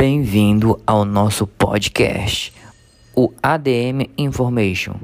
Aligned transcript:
Bem-vindo 0.00 0.80
ao 0.86 1.04
nosso 1.04 1.46
podcast, 1.46 2.54
o 3.14 3.30
ADM 3.42 4.08
Information. 4.16 4.94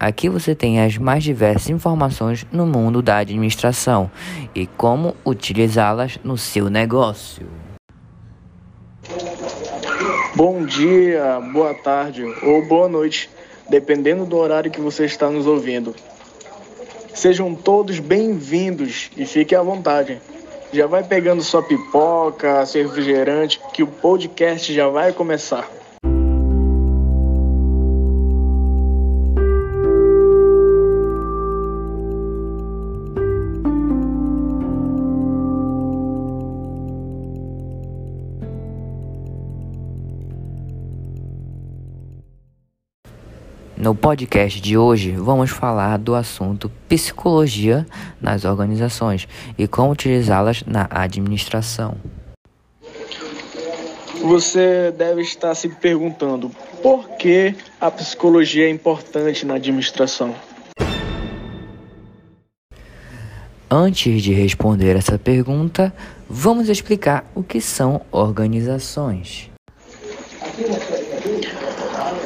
Aqui 0.00 0.26
você 0.30 0.54
tem 0.54 0.80
as 0.80 0.96
mais 0.96 1.22
diversas 1.22 1.68
informações 1.68 2.46
no 2.50 2.64
mundo 2.64 3.02
da 3.02 3.18
administração 3.18 4.10
e 4.54 4.66
como 4.66 5.14
utilizá-las 5.22 6.18
no 6.24 6.38
seu 6.38 6.70
negócio. 6.70 7.46
Bom 10.34 10.64
dia, 10.64 11.38
boa 11.52 11.74
tarde 11.74 12.24
ou 12.42 12.66
boa 12.66 12.88
noite, 12.88 13.28
dependendo 13.68 14.24
do 14.24 14.38
horário 14.38 14.70
que 14.70 14.80
você 14.80 15.04
está 15.04 15.28
nos 15.28 15.46
ouvindo. 15.46 15.94
Sejam 17.12 17.54
todos 17.54 17.98
bem-vindos 18.00 19.10
e 19.14 19.26
fiquem 19.26 19.58
à 19.58 19.62
vontade. 19.62 20.18
Já 20.72 20.86
vai 20.86 21.02
pegando 21.02 21.42
sua 21.42 21.62
pipoca, 21.62 22.64
seu 22.66 22.86
refrigerante, 22.86 23.60
que 23.72 23.82
o 23.82 23.86
podcast 23.86 24.72
já 24.72 24.88
vai 24.88 25.12
começar. 25.12 25.77
No 43.80 43.94
podcast 43.94 44.60
de 44.60 44.76
hoje, 44.76 45.12
vamos 45.12 45.50
falar 45.50 45.98
do 45.98 46.16
assunto 46.16 46.68
psicologia 46.88 47.86
nas 48.20 48.44
organizações 48.44 49.28
e 49.56 49.68
como 49.68 49.92
utilizá-las 49.92 50.64
na 50.66 50.88
administração. 50.90 51.96
Você 54.20 54.90
deve 54.90 55.22
estar 55.22 55.54
se 55.54 55.68
perguntando 55.68 56.50
por 56.82 57.08
que 57.10 57.54
a 57.80 57.88
psicologia 57.88 58.66
é 58.66 58.70
importante 58.70 59.46
na 59.46 59.54
administração. 59.54 60.34
Antes 63.70 64.22
de 64.24 64.32
responder 64.32 64.96
essa 64.96 65.16
pergunta, 65.20 65.94
vamos 66.28 66.68
explicar 66.68 67.30
o 67.32 67.44
que 67.44 67.60
são 67.60 68.00
organizações. 68.10 69.48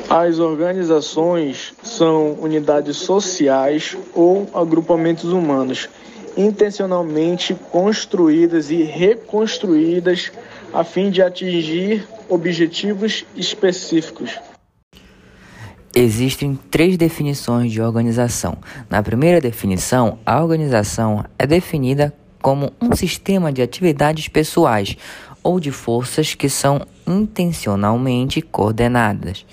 As 0.09 0.39
organizações 0.39 1.75
são 1.83 2.33
unidades 2.33 2.97
sociais 2.99 3.97
ou 4.15 4.49
agrupamentos 4.55 5.33
humanos 5.33 5.89
intencionalmente 6.37 7.55
construídas 7.71 8.71
e 8.71 8.83
reconstruídas 8.83 10.33
a 10.73 10.83
fim 10.85 11.11
de 11.11 11.23
atingir 11.23 12.07
objetivos 12.29 13.25
específicos. 13.37 14.39
Existem 15.95 16.59
três 16.71 16.97
definições 16.97 17.71
de 17.71 17.83
organização. 17.83 18.57
Na 18.89 19.03
primeira 19.03 19.41
definição, 19.41 20.19
a 20.25 20.43
organização 20.43 21.23
é 21.39 21.47
definida 21.47 22.15
como 22.41 22.73
um 22.81 22.97
sistema 22.97 23.53
de 23.53 23.61
atividades 23.61 24.27
pessoais 24.27 24.97
ou 25.43 25.61
de 25.61 25.71
forças 25.71 26.35
que 26.35 26.49
são 26.49 26.81
intencionalmente 27.06 28.41
coordenadas. 28.42 29.45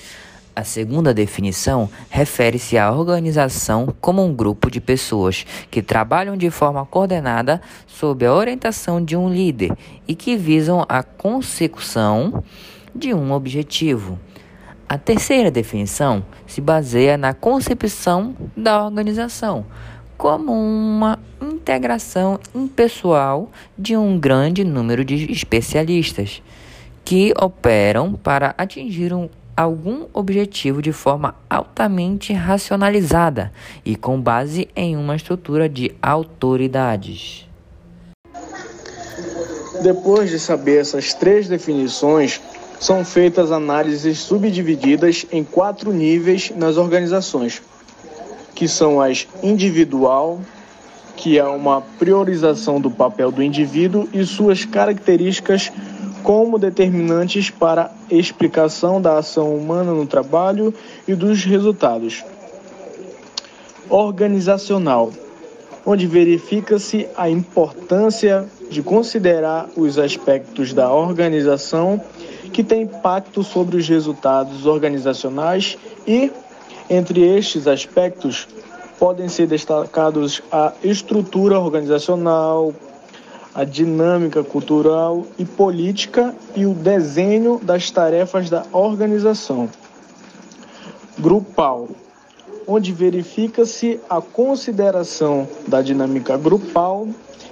A 0.55 0.63
segunda 0.65 1.13
definição 1.13 1.89
refere-se 2.09 2.77
à 2.77 2.91
organização 2.91 3.95
como 4.01 4.25
um 4.25 4.33
grupo 4.33 4.69
de 4.69 4.81
pessoas 4.81 5.45
que 5.71 5.81
trabalham 5.81 6.35
de 6.35 6.49
forma 6.49 6.85
coordenada 6.85 7.61
sob 7.87 8.25
a 8.25 8.33
orientação 8.33 9.01
de 9.01 9.15
um 9.15 9.29
líder 9.29 9.71
e 10.05 10.13
que 10.13 10.35
visam 10.35 10.85
a 10.89 11.01
consecução 11.01 12.43
de 12.93 13.13
um 13.13 13.31
objetivo. 13.31 14.19
A 14.87 14.97
terceira 14.97 15.49
definição 15.49 16.25
se 16.45 16.59
baseia 16.59 17.15
na 17.15 17.33
concepção 17.33 18.35
da 18.57 18.83
organização 18.83 19.65
como 20.17 20.51
uma 20.51 21.17
integração 21.41 22.37
impessoal 22.53 23.49
de 23.77 23.95
um 23.95 24.19
grande 24.19 24.65
número 24.65 25.05
de 25.05 25.31
especialistas 25.31 26.41
que 27.09 27.33
operam 27.41 28.13
para 28.13 28.53
atingir 28.55 29.11
um 29.15 29.27
algum 29.57 30.05
objetivo 30.13 30.79
de 30.79 30.91
forma 30.91 31.33
altamente 31.49 32.33
racionalizada 32.33 33.51
e 33.83 33.95
com 33.95 34.21
base 34.21 34.69
em 34.75 34.95
uma 34.95 35.15
estrutura 35.15 35.67
de 35.67 35.91
autoridades. 36.03 37.47
Depois 39.81 40.29
de 40.29 40.39
saber 40.39 40.81
essas 40.81 41.11
três 41.11 41.47
definições, 41.47 42.39
são 42.79 43.03
feitas 43.03 43.51
análises 43.51 44.19
subdivididas 44.19 45.25
em 45.31 45.43
quatro 45.43 45.91
níveis 45.91 46.51
nas 46.55 46.77
organizações, 46.77 47.59
que 48.53 48.67
são 48.67 49.01
as 49.01 49.27
individual, 49.41 50.39
que 51.17 51.39
é 51.39 51.43
uma 51.43 51.81
priorização 51.81 52.79
do 52.79 52.91
papel 52.91 53.31
do 53.31 53.41
indivíduo 53.41 54.07
e 54.13 54.23
suas 54.23 54.63
características 54.63 55.71
como 56.23 56.59
determinantes 56.59 57.49
para 57.49 57.91
explicação 58.09 59.01
da 59.01 59.17
ação 59.17 59.55
humana 59.55 59.93
no 59.93 60.05
trabalho 60.05 60.73
e 61.07 61.15
dos 61.15 61.43
resultados. 61.43 62.23
Organizacional, 63.89 65.11
onde 65.85 66.05
verifica-se 66.05 67.07
a 67.17 67.29
importância 67.29 68.47
de 68.69 68.83
considerar 68.83 69.67
os 69.75 69.97
aspectos 69.97 70.73
da 70.73 70.93
organização 70.93 72.01
que 72.53 72.63
têm 72.63 72.83
impacto 72.83 73.43
sobre 73.43 73.77
os 73.77 73.87
resultados 73.87 74.65
organizacionais 74.65 75.77
e, 76.07 76.31
entre 76.89 77.21
estes 77.21 77.67
aspectos, 77.67 78.47
podem 78.99 79.29
ser 79.29 79.47
destacados 79.47 80.41
a 80.51 80.73
estrutura 80.83 81.59
organizacional, 81.59 82.73
a 83.53 83.63
dinâmica 83.63 84.43
cultural 84.43 85.25
e 85.37 85.45
política 85.45 86.35
e 86.55 86.65
o 86.65 86.73
desenho 86.73 87.59
das 87.61 87.89
tarefas 87.89 88.49
da 88.49 88.63
organização. 88.71 89.69
Grupal, 91.17 91.89
onde 92.67 92.93
verifica-se 92.93 93.99
a 94.09 94.21
consideração 94.21 95.47
da 95.67 95.81
dinâmica 95.81 96.37
grupal 96.37 97.07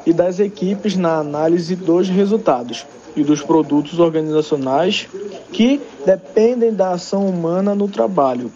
e 0.06 0.14
das 0.14 0.40
equipes 0.40 0.96
na 0.96 1.18
análise 1.18 1.76
dos 1.76 2.08
resultados 2.08 2.86
e 3.16 3.24
dos 3.24 3.42
produtos 3.42 4.00
organizacionais 4.00 5.08
que 5.52 5.82
dependem 6.06 6.72
da 6.72 6.92
ação 6.92 7.28
humana 7.28 7.74
no 7.74 7.88
trabalho. 7.88 8.52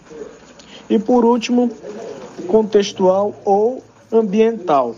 E 0.88 0.98
por 0.98 1.24
último, 1.24 1.70
contextual 2.46 3.34
ou 3.44 3.82
ambiental, 4.10 4.94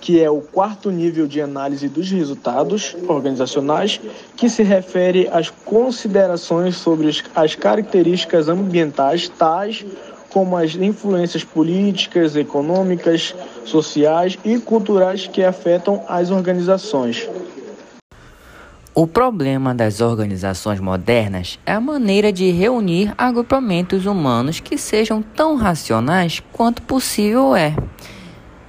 que 0.00 0.22
é 0.22 0.30
o 0.30 0.40
quarto 0.40 0.90
nível 0.90 1.26
de 1.26 1.40
análise 1.40 1.88
dos 1.88 2.10
resultados 2.10 2.96
organizacionais, 3.08 4.00
que 4.36 4.48
se 4.48 4.62
refere 4.62 5.28
às 5.32 5.50
considerações 5.50 6.76
sobre 6.76 7.10
as 7.34 7.54
características 7.54 8.48
ambientais, 8.48 9.28
tais 9.28 9.84
como 10.30 10.56
as 10.56 10.74
influências 10.74 11.42
políticas, 11.44 12.36
econômicas, 12.36 13.34
sociais 13.64 14.38
e 14.44 14.58
culturais 14.58 15.26
que 15.26 15.42
afetam 15.42 16.02
as 16.08 16.30
organizações. 16.30 17.26
O 18.94 19.06
problema 19.06 19.74
das 19.74 20.00
organizações 20.00 20.80
modernas 20.80 21.58
é 21.66 21.72
a 21.72 21.80
maneira 21.80 22.32
de 22.32 22.50
reunir 22.50 23.12
agrupamentos 23.16 24.06
humanos 24.06 24.58
que 24.58 24.78
sejam 24.78 25.22
tão 25.22 25.56
racionais 25.56 26.42
quanto 26.52 26.82
possível 26.82 27.54
é 27.54 27.74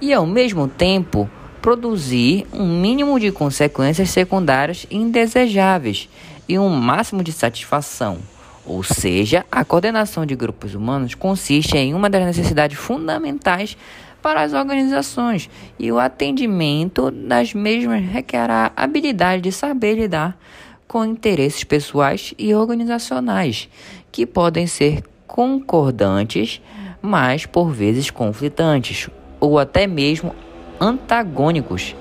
e, 0.00 0.12
ao 0.12 0.26
mesmo 0.26 0.68
tempo, 0.68 1.28
produzir 1.60 2.46
um 2.52 2.80
mínimo 2.80 3.18
de 3.18 3.32
consequências 3.32 4.10
secundárias 4.10 4.86
indesejáveis 4.90 6.08
e 6.48 6.58
um 6.58 6.68
máximo 6.68 7.22
de 7.22 7.32
satisfação. 7.32 8.18
Ou 8.64 8.82
seja, 8.82 9.44
a 9.50 9.64
coordenação 9.64 10.26
de 10.26 10.36
grupos 10.36 10.74
humanos 10.74 11.14
consiste 11.14 11.76
em 11.76 11.94
uma 11.94 12.10
das 12.10 12.24
necessidades 12.24 12.78
fundamentais 12.78 13.76
para 14.22 14.42
as 14.42 14.52
organizações 14.52 15.48
e 15.78 15.90
o 15.90 15.98
atendimento 15.98 17.10
das 17.10 17.54
mesmas 17.54 18.04
requerá 18.04 18.72
habilidade 18.76 19.42
de 19.42 19.52
saber 19.52 19.94
lidar 19.94 20.38
com 20.86 21.04
interesses 21.04 21.64
pessoais 21.64 22.34
e 22.38 22.54
organizacionais, 22.54 23.68
que 24.10 24.26
podem 24.26 24.66
ser 24.66 25.02
concordantes, 25.26 26.60
mas 27.00 27.46
por 27.46 27.70
vezes 27.70 28.10
conflitantes, 28.10 29.08
ou 29.40 29.58
até 29.58 29.86
mesmo 29.86 30.34
antagônicos, 30.80 31.94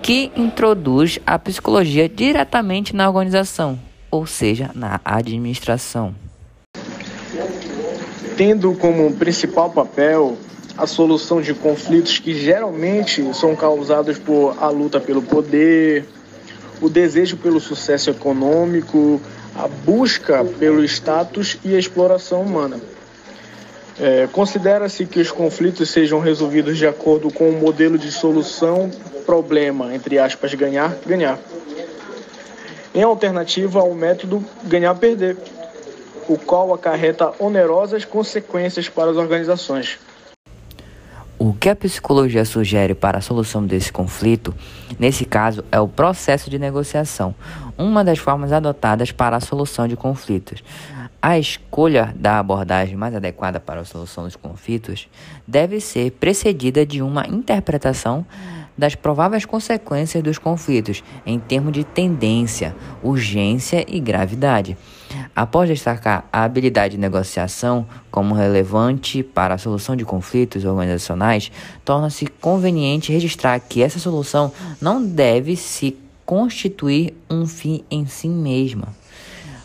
que 0.00 0.32
introduz 0.36 1.18
a 1.26 1.38
psicologia 1.38 2.08
diretamente 2.08 2.94
na 2.94 3.08
organização, 3.08 3.78
ou 4.10 4.26
seja, 4.26 4.70
na 4.74 5.00
administração. 5.04 6.14
Tendo 8.36 8.74
como 8.74 9.12
principal 9.14 9.70
papel 9.70 10.36
a 10.76 10.86
solução 10.86 11.40
de 11.40 11.54
conflitos 11.54 12.18
que 12.18 12.34
geralmente 12.34 13.22
são 13.34 13.54
causados 13.54 14.18
por 14.18 14.56
a 14.58 14.68
luta 14.68 14.98
pelo 14.98 15.22
poder, 15.22 16.04
o 16.80 16.88
desejo 16.88 17.36
pelo 17.36 17.60
sucesso 17.60 18.10
econômico, 18.10 19.20
a 19.54 19.68
busca 19.68 20.44
pelo 20.58 20.82
status 20.84 21.58
e 21.64 21.76
a 21.76 21.78
exploração 21.78 22.42
humana. 22.42 22.80
É, 24.02 24.26
Considera-se 24.26 25.06
que 25.06 25.20
os 25.20 25.30
conflitos 25.30 25.88
sejam 25.88 26.18
resolvidos 26.18 26.76
de 26.76 26.84
acordo 26.84 27.32
com 27.32 27.44
o 27.44 27.56
um 27.56 27.60
modelo 27.60 27.96
de 27.96 28.10
solução 28.10 28.90
problema, 29.24 29.94
entre 29.94 30.18
aspas, 30.18 30.52
ganhar, 30.54 30.96
ganhar. 31.06 31.38
Em 32.92 33.04
alternativa 33.04 33.78
ao 33.78 33.94
método 33.94 34.44
ganhar-perder, 34.64 35.36
o 36.28 36.36
qual 36.36 36.74
acarreta 36.74 37.32
onerosas 37.38 38.04
consequências 38.04 38.88
para 38.88 39.12
as 39.12 39.16
organizações. 39.16 40.00
O 41.38 41.52
que 41.52 41.68
a 41.68 41.76
psicologia 41.76 42.44
sugere 42.44 42.94
para 42.94 43.18
a 43.18 43.20
solução 43.20 43.64
desse 43.64 43.92
conflito, 43.92 44.52
nesse 44.98 45.24
caso, 45.24 45.64
é 45.70 45.78
o 45.78 45.86
processo 45.86 46.50
de 46.50 46.58
negociação, 46.58 47.36
uma 47.78 48.02
das 48.02 48.18
formas 48.18 48.52
adotadas 48.52 49.12
para 49.12 49.36
a 49.36 49.40
solução 49.40 49.86
de 49.86 49.94
conflitos. 49.94 50.62
A 51.24 51.38
escolha 51.38 52.12
da 52.18 52.40
abordagem 52.40 52.96
mais 52.96 53.14
adequada 53.14 53.60
para 53.60 53.82
a 53.82 53.84
solução 53.84 54.24
dos 54.24 54.34
conflitos 54.34 55.08
deve 55.46 55.80
ser 55.80 56.10
precedida 56.10 56.84
de 56.84 57.00
uma 57.00 57.24
interpretação 57.28 58.26
das 58.76 58.96
prováveis 58.96 59.44
consequências 59.44 60.20
dos 60.20 60.36
conflitos 60.36 61.04
em 61.24 61.38
termos 61.38 61.74
de 61.74 61.84
tendência, 61.84 62.74
urgência 63.04 63.86
e 63.86 64.00
gravidade. 64.00 64.76
Após 65.36 65.68
destacar 65.68 66.26
a 66.32 66.42
habilidade 66.42 66.96
de 66.96 67.00
negociação 67.00 67.86
como 68.10 68.34
relevante 68.34 69.22
para 69.22 69.54
a 69.54 69.58
solução 69.58 69.94
de 69.94 70.04
conflitos 70.04 70.64
organizacionais, 70.64 71.52
torna-se 71.84 72.26
conveniente 72.26 73.12
registrar 73.12 73.60
que 73.60 73.80
essa 73.80 74.00
solução 74.00 74.50
não 74.80 75.00
deve 75.06 75.54
se 75.54 75.96
constituir 76.26 77.14
um 77.30 77.46
fim 77.46 77.84
em 77.88 78.06
si 78.06 78.26
mesma, 78.28 78.88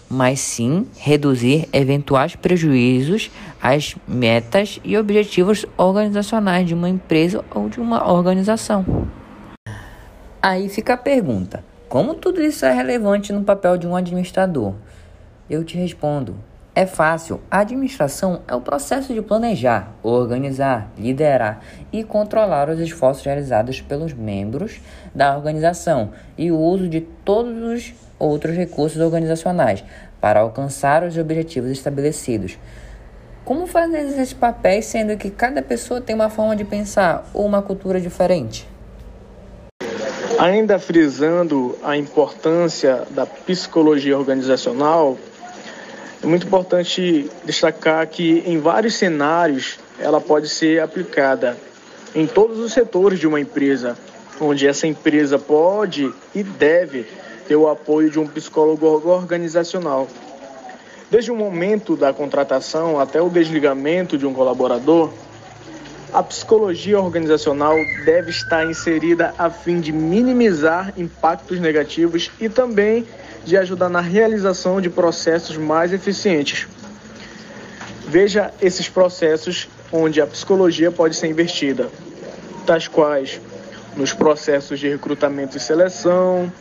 mas 0.10 0.40
sim 0.40 0.88
reduzir 0.98 1.68
eventuais 1.74 2.36
prejuízos 2.36 3.30
às 3.62 3.96
metas 4.08 4.80
e 4.84 4.98
objetivos 4.98 5.66
organizacionais 5.76 6.68
de 6.68 6.74
uma 6.74 6.90
empresa 6.90 7.44
ou 7.54 7.70
de 7.70 7.80
uma 7.80 8.12
organização. 8.12 8.86
Aí 10.42 10.70
fica 10.70 10.94
a 10.94 10.98
pergunta: 10.98 11.64
como 11.90 12.14
tudo 12.14 12.42
isso 12.42 12.66
é 12.66 12.74
relevante 12.74 13.34
no 13.34 13.44
papel 13.44 13.78
de 13.78 13.88
um 13.88 13.96
administrador? 13.96 14.74
Eu 15.50 15.64
te 15.64 15.78
respondo: 15.78 16.36
é 16.78 16.86
fácil. 16.86 17.42
A 17.50 17.62
administração 17.62 18.42
é 18.48 18.54
o 18.54 18.62
processo 18.62 19.12
de 19.12 19.22
planejar, 19.22 19.94
organizar, 20.04 20.92
liderar 20.96 21.60
e 21.92 22.04
controlar 22.04 22.70
os 22.70 22.80
esforços 22.80 23.26
realizados 23.26 23.82
pelos 23.82 24.14
membros 24.14 24.80
da 25.16 25.36
organização 25.36 26.12
e 26.38 26.52
o 26.52 26.60
uso 26.60 26.88
de 26.88 27.02
todos 27.02 27.64
os 27.64 27.94
outros 28.20 28.56
recursos 28.56 29.02
organizacionais 29.02 29.84
para 30.20 30.40
alcançar 30.40 31.04
os 31.04 31.18
objetivos 31.18 31.72
estabelecidos. 31.72 32.58
Como 33.46 33.66
fazer 33.66 34.00
esses 34.02 34.34
papéis 34.34 34.86
sendo 34.86 35.16
que 35.16 35.30
cada 35.30 35.62
pessoa 35.62 36.02
tem 36.02 36.16
uma 36.16 36.30
forma 36.30 36.56
de 36.56 36.66
pensar 36.66 37.30
ou 37.34 37.46
uma 37.46 37.62
cultura 37.62 38.02
diferente? 38.02 38.68
Ainda 40.38 40.78
frisando 40.78 41.78
a 41.84 41.96
importância 41.96 43.04
da 43.12 43.26
psicologia 43.26 44.18
organizacional, 44.18 45.18
é 46.22 46.28
muito 46.28 46.46
importante 46.46 47.30
destacar 47.46 48.06
que 48.08 48.44
em 48.46 48.60
vários 48.60 48.96
cenários 48.96 49.80
ela 50.00 50.20
pode 50.20 50.50
ser 50.50 50.82
aplicada 50.82 51.58
em 52.14 52.28
todos 52.28 52.60
os 52.60 52.74
setores 52.74 53.20
de 53.20 53.28
uma 53.28 53.40
empresa, 53.40 53.98
onde 54.42 54.68
essa 54.68 54.88
empresa 54.88 55.40
pode 55.40 56.12
e 56.36 56.44
deve 56.44 57.08
ter 57.48 57.56
o 57.56 57.68
apoio 57.70 58.10
de 58.10 58.20
um 58.20 58.28
psicólogo 58.28 58.86
organizacional. 59.08 60.08
Desde 61.10 61.32
o 61.32 61.36
momento 61.36 61.96
da 61.96 62.12
contratação 62.12 63.00
até 63.00 63.22
o 63.22 63.30
desligamento 63.30 64.18
de 64.18 64.26
um 64.26 64.34
colaborador, 64.34 65.10
a 66.14 66.22
psicologia 66.22 67.00
organizacional 67.00 67.76
deve 68.06 68.32
estar 68.32 68.66
inserida 68.66 69.34
a 69.38 69.50
fim 69.50 69.80
de 69.80 69.92
minimizar 69.92 70.94
impactos 70.98 71.60
negativos 71.60 72.32
e 72.40 72.50
também 72.50 73.06
de 73.46 73.56
ajudar 73.56 73.88
na 73.88 74.02
realização 74.02 74.82
de 74.82 74.90
processos 74.90 75.56
mais 75.58 75.94
eficientes. 75.94 76.68
Veja 78.06 78.54
esses 78.62 78.90
processos 78.90 79.70
onde 79.92 80.20
a 80.20 80.28
psicologia 80.28 80.92
pode 80.92 81.16
ser 81.16 81.28
investida, 81.28 81.90
tais 82.66 82.88
quais 82.88 83.40
nos 83.96 84.14
processos 84.14 84.80
de 84.80 84.90
recrutamento 84.90 85.58
e 85.58 85.60
seleção, 85.60 86.52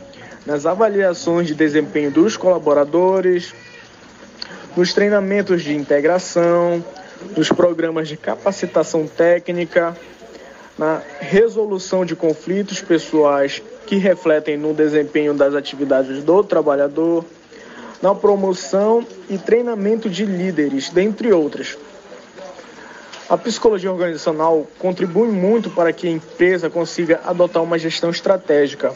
nas 0.47 0.65
avaliações 0.65 1.45
de 1.45 1.53
desempenho 1.53 2.09
dos 2.09 2.37
colaboradores, 2.37 3.53
nos 4.77 4.93
treinamentos 4.93 5.61
de 5.61 5.75
integração, 5.75 6.81
nos 7.35 7.49
programas 7.49 8.07
de 8.07 8.15
capacitação 8.15 9.05
técnica, 9.05 9.97
na 10.77 11.01
resolução 11.19 12.05
de 12.05 12.15
conflitos 12.15 12.79
pessoais 12.81 13.61
que 13.85 13.97
refletem 13.97 14.55
no 14.55 14.73
desempenho 14.73 15.33
das 15.33 15.53
atividades 15.53 16.23
do 16.23 16.41
trabalhador, 16.45 17.25
na 18.01 18.15
promoção 18.15 19.05
e 19.29 19.37
treinamento 19.37 20.09
de 20.09 20.25
líderes, 20.25 20.87
dentre 20.87 21.33
outras. 21.33 21.77
A 23.27 23.37
psicologia 23.37 23.91
organizacional 23.91 24.65
contribui 24.79 25.27
muito 25.27 25.69
para 25.69 25.91
que 25.91 26.07
a 26.07 26.11
empresa 26.11 26.69
consiga 26.69 27.19
adotar 27.25 27.61
uma 27.61 27.77
gestão 27.77 28.09
estratégica, 28.09 28.93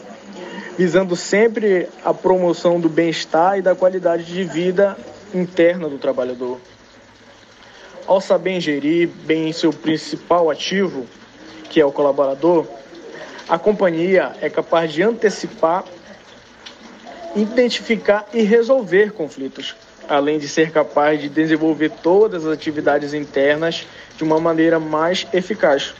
visando 0.82 1.14
sempre 1.14 1.88
a 2.04 2.12
promoção 2.12 2.80
do 2.80 2.88
bem-estar 2.88 3.56
e 3.56 3.62
da 3.62 3.72
qualidade 3.72 4.24
de 4.24 4.42
vida 4.42 4.96
interna 5.32 5.88
do 5.88 5.96
trabalhador. 5.96 6.58
Ao 8.04 8.20
saber 8.20 8.60
gerir 8.60 9.08
bem 9.08 9.52
seu 9.52 9.72
principal 9.72 10.50
ativo, 10.50 11.06
que 11.70 11.80
é 11.80 11.86
o 11.86 11.92
colaborador, 11.92 12.66
a 13.48 13.56
companhia 13.60 14.32
é 14.40 14.50
capaz 14.50 14.92
de 14.92 15.04
antecipar, 15.04 15.84
identificar 17.36 18.26
e 18.34 18.42
resolver 18.42 19.12
conflitos, 19.12 19.76
além 20.08 20.36
de 20.36 20.48
ser 20.48 20.72
capaz 20.72 21.20
de 21.20 21.28
desenvolver 21.28 21.92
todas 22.02 22.44
as 22.44 22.52
atividades 22.52 23.14
internas 23.14 23.86
de 24.16 24.24
uma 24.24 24.40
maneira 24.40 24.80
mais 24.80 25.28
eficaz. 25.32 25.94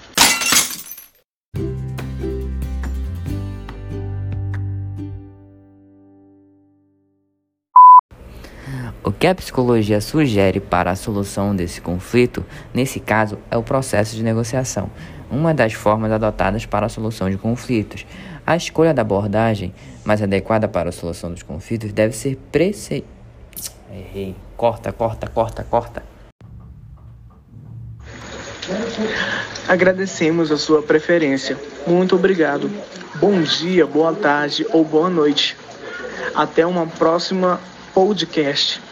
O 9.04 9.10
que 9.10 9.26
a 9.26 9.34
psicologia 9.34 10.00
sugere 10.00 10.60
para 10.60 10.92
a 10.92 10.94
solução 10.94 11.56
desse 11.56 11.80
conflito, 11.80 12.46
nesse 12.72 13.00
caso, 13.00 13.36
é 13.50 13.56
o 13.56 13.62
processo 13.62 14.14
de 14.14 14.22
negociação, 14.22 14.88
uma 15.28 15.52
das 15.52 15.72
formas 15.72 16.12
adotadas 16.12 16.66
para 16.66 16.86
a 16.86 16.88
solução 16.88 17.28
de 17.28 17.36
conflitos. 17.36 18.06
A 18.46 18.56
escolha 18.56 18.94
da 18.94 19.02
abordagem 19.02 19.74
mais 20.04 20.22
adequada 20.22 20.68
para 20.68 20.90
a 20.90 20.92
solução 20.92 21.32
dos 21.32 21.42
conflitos 21.42 21.92
deve 21.92 22.14
ser 22.14 22.38
prece... 22.52 23.04
Errei. 23.90 24.36
Corta, 24.56 24.92
corta, 24.92 25.26
corta, 25.26 25.64
corta. 25.64 26.02
Agradecemos 29.66 30.52
a 30.52 30.56
sua 30.56 30.80
preferência. 30.80 31.58
Muito 31.88 32.14
obrigado. 32.14 32.70
Bom 33.16 33.42
dia, 33.42 33.84
boa 33.84 34.14
tarde 34.14 34.64
ou 34.70 34.84
boa 34.84 35.10
noite. 35.10 35.56
Até 36.36 36.64
uma 36.64 36.86
próxima 36.86 37.58
podcast. 37.92 38.91